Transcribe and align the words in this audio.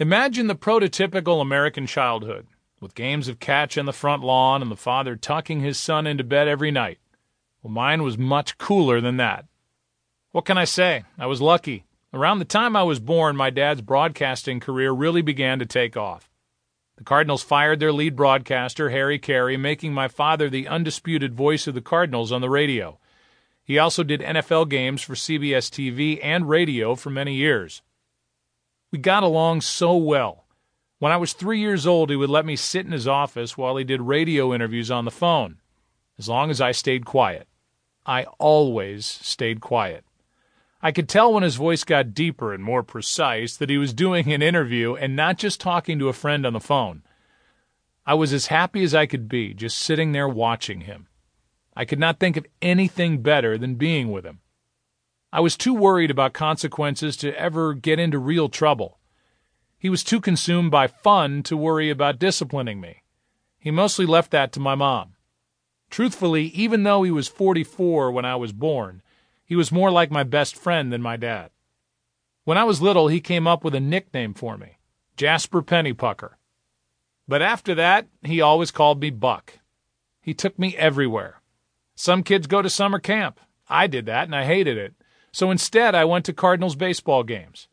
Imagine 0.00 0.48
the 0.48 0.56
prototypical 0.56 1.40
American 1.40 1.86
childhood, 1.86 2.48
with 2.80 2.96
games 2.96 3.28
of 3.28 3.38
catch 3.38 3.78
on 3.78 3.86
the 3.86 3.92
front 3.92 4.24
lawn 4.24 4.60
and 4.60 4.68
the 4.68 4.76
father 4.76 5.14
tucking 5.14 5.60
his 5.60 5.78
son 5.78 6.04
into 6.04 6.24
bed 6.24 6.48
every 6.48 6.72
night. 6.72 6.98
Well, 7.62 7.72
mine 7.72 8.02
was 8.02 8.18
much 8.18 8.58
cooler 8.58 9.00
than 9.00 9.18
that. 9.18 9.46
What 10.32 10.46
can 10.46 10.58
I 10.58 10.64
say? 10.64 11.04
I 11.16 11.26
was 11.26 11.40
lucky. 11.40 11.84
Around 12.12 12.40
the 12.40 12.44
time 12.44 12.74
I 12.74 12.82
was 12.82 12.98
born, 12.98 13.36
my 13.36 13.50
dad's 13.50 13.82
broadcasting 13.82 14.58
career 14.58 14.90
really 14.90 15.22
began 15.22 15.60
to 15.60 15.66
take 15.66 15.96
off. 15.96 16.28
The 16.96 17.04
Cardinals 17.04 17.44
fired 17.44 17.78
their 17.78 17.92
lead 17.92 18.16
broadcaster, 18.16 18.90
Harry 18.90 19.20
Caray, 19.20 19.56
making 19.56 19.94
my 19.94 20.08
father 20.08 20.50
the 20.50 20.66
undisputed 20.66 21.36
voice 21.36 21.68
of 21.68 21.74
the 21.74 21.80
Cardinals 21.80 22.32
on 22.32 22.40
the 22.40 22.50
radio. 22.50 22.98
He 23.62 23.78
also 23.78 24.02
did 24.02 24.22
NFL 24.22 24.70
games 24.70 25.02
for 25.02 25.14
CBS 25.14 25.70
TV 25.70 26.18
and 26.20 26.48
radio 26.48 26.96
for 26.96 27.10
many 27.10 27.34
years. 27.36 27.82
We 28.94 28.98
got 28.98 29.24
along 29.24 29.62
so 29.62 29.96
well. 29.96 30.44
When 31.00 31.10
I 31.10 31.16
was 31.16 31.32
three 31.32 31.58
years 31.58 31.84
old, 31.84 32.10
he 32.10 32.16
would 32.16 32.30
let 32.30 32.46
me 32.46 32.54
sit 32.54 32.86
in 32.86 32.92
his 32.92 33.08
office 33.08 33.58
while 33.58 33.76
he 33.76 33.82
did 33.82 34.00
radio 34.00 34.54
interviews 34.54 34.88
on 34.88 35.04
the 35.04 35.10
phone, 35.10 35.56
as 36.16 36.28
long 36.28 36.48
as 36.48 36.60
I 36.60 36.70
stayed 36.70 37.04
quiet. 37.04 37.48
I 38.06 38.22
always 38.38 39.04
stayed 39.04 39.60
quiet. 39.60 40.04
I 40.80 40.92
could 40.92 41.08
tell 41.08 41.32
when 41.32 41.42
his 41.42 41.56
voice 41.56 41.82
got 41.82 42.14
deeper 42.14 42.54
and 42.54 42.62
more 42.62 42.84
precise 42.84 43.56
that 43.56 43.68
he 43.68 43.78
was 43.78 43.92
doing 43.92 44.32
an 44.32 44.42
interview 44.42 44.94
and 44.94 45.16
not 45.16 45.38
just 45.38 45.60
talking 45.60 45.98
to 45.98 46.08
a 46.08 46.12
friend 46.12 46.46
on 46.46 46.52
the 46.52 46.60
phone. 46.60 47.02
I 48.06 48.14
was 48.14 48.32
as 48.32 48.46
happy 48.46 48.84
as 48.84 48.94
I 48.94 49.06
could 49.06 49.28
be 49.28 49.54
just 49.54 49.76
sitting 49.76 50.12
there 50.12 50.28
watching 50.28 50.82
him. 50.82 51.08
I 51.74 51.84
could 51.84 51.98
not 51.98 52.20
think 52.20 52.36
of 52.36 52.46
anything 52.62 53.22
better 53.22 53.58
than 53.58 53.74
being 53.74 54.12
with 54.12 54.24
him. 54.24 54.38
I 55.34 55.40
was 55.40 55.56
too 55.56 55.74
worried 55.74 56.12
about 56.12 56.32
consequences 56.32 57.16
to 57.16 57.36
ever 57.36 57.74
get 57.74 57.98
into 57.98 58.20
real 58.20 58.48
trouble. 58.48 59.00
He 59.76 59.88
was 59.88 60.04
too 60.04 60.20
consumed 60.20 60.70
by 60.70 60.86
fun 60.86 61.42
to 61.42 61.56
worry 61.56 61.90
about 61.90 62.20
disciplining 62.20 62.80
me. 62.80 63.02
He 63.58 63.72
mostly 63.72 64.06
left 64.06 64.30
that 64.30 64.52
to 64.52 64.60
my 64.60 64.76
mom. 64.76 65.16
Truthfully, 65.90 66.44
even 66.54 66.84
though 66.84 67.02
he 67.02 67.10
was 67.10 67.26
44 67.26 68.12
when 68.12 68.24
I 68.24 68.36
was 68.36 68.52
born, 68.52 69.02
he 69.44 69.56
was 69.56 69.72
more 69.72 69.90
like 69.90 70.08
my 70.08 70.22
best 70.22 70.54
friend 70.54 70.92
than 70.92 71.02
my 71.02 71.16
dad. 71.16 71.50
When 72.44 72.56
I 72.56 72.62
was 72.62 72.80
little, 72.80 73.08
he 73.08 73.20
came 73.20 73.48
up 73.48 73.64
with 73.64 73.74
a 73.74 73.80
nickname 73.80 74.34
for 74.34 74.56
me 74.56 74.78
Jasper 75.16 75.62
Pennypucker. 75.62 76.34
But 77.26 77.42
after 77.42 77.74
that, 77.74 78.06
he 78.22 78.40
always 78.40 78.70
called 78.70 79.00
me 79.00 79.10
Buck. 79.10 79.58
He 80.20 80.32
took 80.32 80.60
me 80.60 80.76
everywhere. 80.76 81.40
Some 81.96 82.22
kids 82.22 82.46
go 82.46 82.62
to 82.62 82.70
summer 82.70 83.00
camp. 83.00 83.40
I 83.68 83.88
did 83.88 84.06
that 84.06 84.26
and 84.26 84.36
I 84.36 84.44
hated 84.44 84.78
it. 84.78 84.94
So 85.34 85.50
instead, 85.50 85.96
I 85.96 86.04
went 86.04 86.24
to 86.26 86.32
Cardinals 86.32 86.76
baseball 86.76 87.24
games. 87.24 87.66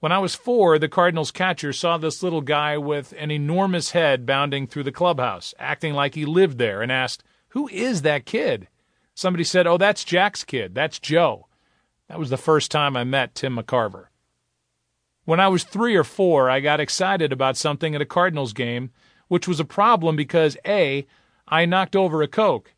When 0.00 0.10
I 0.10 0.18
was 0.18 0.34
four, 0.34 0.80
the 0.80 0.88
Cardinals 0.88 1.30
catcher 1.30 1.72
saw 1.72 1.96
this 1.96 2.24
little 2.24 2.40
guy 2.40 2.76
with 2.76 3.14
an 3.16 3.30
enormous 3.30 3.92
head 3.92 4.26
bounding 4.26 4.66
through 4.66 4.82
the 4.82 4.90
clubhouse, 4.90 5.54
acting 5.60 5.94
like 5.94 6.16
he 6.16 6.24
lived 6.24 6.58
there, 6.58 6.82
and 6.82 6.90
asked, 6.90 7.22
Who 7.50 7.68
is 7.68 8.02
that 8.02 8.26
kid? 8.26 8.66
Somebody 9.14 9.44
said, 9.44 9.64
Oh, 9.64 9.78
that's 9.78 10.02
Jack's 10.02 10.42
kid. 10.42 10.74
That's 10.74 10.98
Joe. 10.98 11.46
That 12.08 12.18
was 12.18 12.30
the 12.30 12.36
first 12.36 12.72
time 12.72 12.96
I 12.96 13.04
met 13.04 13.32
Tim 13.32 13.56
McCarver. 13.56 14.06
When 15.24 15.38
I 15.38 15.46
was 15.46 15.62
three 15.62 15.94
or 15.94 16.02
four, 16.02 16.50
I 16.50 16.58
got 16.58 16.80
excited 16.80 17.32
about 17.32 17.56
something 17.56 17.94
at 17.94 18.02
a 18.02 18.06
Cardinals 18.06 18.52
game, 18.52 18.90
which 19.28 19.46
was 19.46 19.60
a 19.60 19.64
problem 19.64 20.16
because 20.16 20.56
A, 20.66 21.06
I 21.46 21.64
knocked 21.64 21.94
over 21.94 22.22
a 22.22 22.26
Coke. 22.28 22.74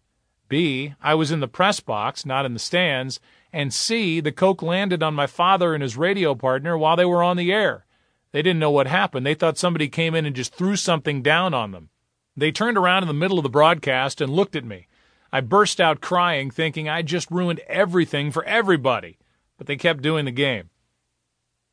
B, 0.51 0.95
I 1.01 1.15
was 1.15 1.31
in 1.31 1.41
the 1.41 1.49
press 1.49 1.81
box, 1.81 2.27
not 2.27 2.45
in 2.45 2.53
the 2.53 2.59
stands, 2.59 3.19
and 3.53 3.73
C, 3.73 4.21
the 4.21 4.33
Coke 4.33 4.63
landed 4.63 5.03
on 5.03 5.15
my 5.15 5.27
father 5.27 5.75
and 5.75 5.83
his 5.83 5.97
radio 5.97 6.35
partner 6.35 6.77
while 6.77 6.97
they 6.97 7.05
were 7.05 7.23
on 7.23 7.37
the 7.37 7.53
air. 7.53 7.87
They 8.33 8.43
didn't 8.43 8.61
know 8.61 8.71
what 8.71 8.87
happened. 8.87 9.27
They 9.27 9.35
thought 9.35 9.59
somebody 9.59 9.89
came 9.89 10.15
in 10.15 10.27
and 10.27 10.37
just 10.37 10.55
threw 10.55 10.77
something 10.77 11.23
down 11.23 11.53
on 11.53 11.73
them. 11.73 11.91
They 12.37 12.53
turned 12.53 12.79
around 12.79 13.03
in 13.03 13.09
the 13.09 13.15
middle 13.15 13.39
of 13.39 13.43
the 13.43 13.49
broadcast 13.49 14.21
and 14.21 14.33
looked 14.33 14.55
at 14.55 14.65
me. 14.65 14.87
I 15.33 15.41
burst 15.41 15.81
out 15.81 16.01
crying, 16.01 16.51
thinking 16.51 16.89
I 16.89 17.03
just 17.03 17.31
ruined 17.31 17.61
everything 17.67 18.31
for 18.31 18.45
everybody, 18.45 19.19
but 19.59 19.67
they 19.67 19.77
kept 19.77 20.03
doing 20.03 20.25
the 20.25 20.31
game. 20.31 20.71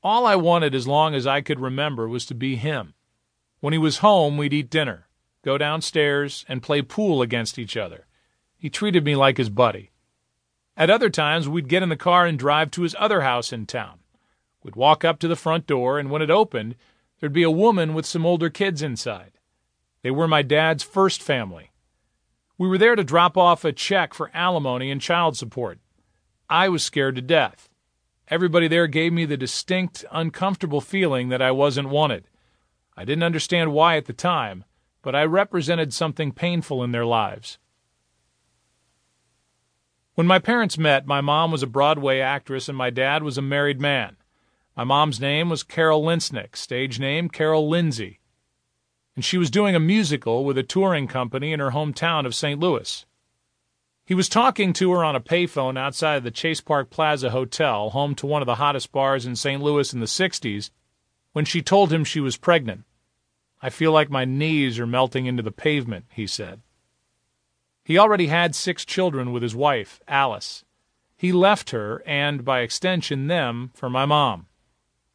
All 0.04 0.26
I 0.26 0.36
wanted 0.36 0.76
as 0.76 0.88
long 0.88 1.16
as 1.16 1.26
I 1.26 1.42
could 1.42 1.60
remember 1.60 2.08
was 2.08 2.26
to 2.28 2.36
be 2.36 2.56
him. 2.56 2.94
When 3.60 3.74
he 3.74 3.80
was 3.80 4.00
home, 4.00 4.38
we'd 4.38 4.54
eat 4.54 4.70
dinner, 4.70 5.08
go 5.44 5.58
downstairs, 5.58 6.46
and 6.48 6.62
play 6.62 6.82
pool 6.82 7.22
against 7.22 7.58
each 7.58 7.76
other. 7.76 8.06
He 8.58 8.70
treated 8.70 9.04
me 9.04 9.16
like 9.16 9.38
his 9.38 9.50
buddy. 9.50 9.92
At 10.78 10.92
other 10.92 11.10
times, 11.10 11.50
we'd 11.50 11.68
get 11.68 11.82
in 11.82 11.90
the 11.90 11.96
car 11.96 12.28
and 12.28 12.38
drive 12.38 12.70
to 12.72 12.84
his 12.84 12.96
other 13.00 13.22
house 13.22 13.52
in 13.52 13.66
town. 13.66 13.98
We'd 14.64 14.76
walk 14.76 15.04
up 15.04 15.18
to 15.20 15.28
the 15.28 15.36
front 15.36 15.66
door, 15.66 15.98
and 15.98 16.12
when 16.12 16.22
it 16.22 16.30
opened, 16.30 16.76
there'd 17.20 17.34
be 17.34 17.42
a 17.42 17.50
woman 17.50 17.96
with 17.96 18.06
some 18.06 18.28
older 18.28 18.52
kids 18.52 18.84
inside. 18.84 19.32
They 20.04 20.12
were 20.12 20.28
my 20.28 20.44
dad's 20.44 20.84
first 20.84 21.24
family. 21.24 21.72
We 22.60 22.68
were 22.68 22.78
there 22.78 22.96
to 22.96 23.04
drop 23.04 23.38
off 23.38 23.66
a 23.66 23.74
check 23.74 24.14
for 24.14 24.30
alimony 24.36 24.92
and 24.92 25.02
child 25.02 25.36
support. 25.36 25.80
I 26.48 26.70
was 26.70 26.84
scared 26.84 27.16
to 27.16 27.22
death. 27.24 27.70
Everybody 28.28 28.68
there 28.68 28.88
gave 28.88 29.14
me 29.14 29.26
the 29.26 29.38
distinct, 29.38 30.06
uncomfortable 30.12 30.82
feeling 30.82 31.30
that 31.30 31.42
I 31.42 31.50
wasn't 31.52 31.90
wanted. 31.90 32.28
I 32.96 33.04
didn't 33.04 33.24
understand 33.24 33.74
why 33.74 33.98
at 33.98 34.06
the 34.06 34.14
time, 34.14 34.64
but 35.02 35.16
I 35.16 35.24
represented 35.24 35.94
something 35.94 36.32
painful 36.32 36.84
in 36.84 36.92
their 36.92 37.06
lives. 37.06 37.58
When 40.18 40.26
my 40.26 40.40
parents 40.40 40.80
met, 40.80 41.06
my 41.06 41.22
mom 41.22 41.52
was 41.52 41.62
a 41.62 41.68
Broadway 41.68 42.22
actress 42.22 42.68
and 42.68 42.76
my 42.76 42.90
dad 42.90 43.22
was 43.22 43.38
a 43.38 43.42
married 43.44 43.80
man. 43.80 44.18
My 44.76 44.84
mom's 44.84 45.20
name 45.20 45.48
was 45.48 45.62
Carol 45.62 46.02
Lintzenich, 46.02 46.56
stage 46.56 47.00
name 47.00 47.30
Carol 47.30 47.70
Lindsay. 47.70 48.20
And 49.16 49.24
she 49.24 49.38
was 49.38 49.52
doing 49.52 49.76
a 49.76 49.80
musical 49.80 50.44
with 50.44 50.58
a 50.58 50.64
touring 50.64 51.08
company 51.08 51.54
in 51.54 51.60
her 51.60 51.70
hometown 51.70 52.26
of 52.26 52.34
St. 52.34 52.60
Louis. 52.60 53.06
He 54.08 54.16
was 54.16 54.28
talking 54.28 54.74
to 54.74 54.92
her 54.94 55.04
on 55.04 55.16
a 55.16 55.22
payphone 55.22 55.78
outside 55.78 56.16
of 56.16 56.24
the 56.24 56.32
Chase 56.32 56.62
Park 56.62 56.90
Plaza 56.90 57.30
Hotel, 57.30 57.92
home 57.92 58.16
to 58.16 58.26
one 58.26 58.42
of 58.42 58.48
the 58.48 58.56
hottest 58.56 58.92
bars 58.92 59.28
in 59.28 59.36
St. 59.36 59.62
Louis 59.62 59.94
in 59.94 60.00
the 60.00 60.08
60s, 60.08 60.72
when 61.34 61.46
she 61.46 61.62
told 61.62 61.94
him 61.94 62.04
she 62.04 62.22
was 62.22 62.38
pregnant. 62.38 62.86
I 63.62 63.70
feel 63.70 63.92
like 63.92 64.10
my 64.10 64.26
knees 64.26 64.80
are 64.80 64.88
melting 64.88 65.28
into 65.28 65.44
the 65.44 65.52
pavement, 65.52 66.06
he 66.10 66.26
said. 66.26 66.64
He 67.88 67.98
already 67.98 68.28
had 68.28 68.54
six 68.54 68.84
children 68.84 69.32
with 69.32 69.42
his 69.42 69.56
wife, 69.56 70.02
Alice. 70.10 70.66
He 71.16 71.32
left 71.32 71.70
her, 71.70 72.04
and 72.06 72.44
by 72.44 72.60
extension 72.60 73.28
them, 73.28 73.72
for 73.76 73.90
my 73.90 74.06
mom. 74.06 74.48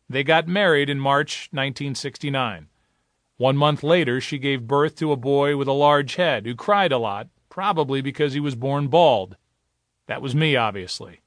They 0.08 0.24
got 0.24 0.48
married 0.48 0.88
in 0.88 0.98
March 0.98 1.50
1969. 1.52 2.68
One 3.36 3.58
month 3.58 3.82
later, 3.82 4.22
she 4.22 4.38
gave 4.38 4.66
birth 4.66 4.96
to 4.96 5.12
a 5.12 5.16
boy 5.16 5.54
with 5.54 5.68
a 5.68 5.72
large 5.72 6.14
head 6.14 6.46
who 6.46 6.54
cried 6.54 6.92
a 6.92 6.96
lot, 6.98 7.28
probably 7.50 8.00
because 8.00 8.32
he 8.32 8.40
was 8.40 8.54
born 8.54 8.88
bald. 8.88 9.36
That 10.06 10.22
was 10.22 10.34
me, 10.34 10.56
obviously. 10.56 11.20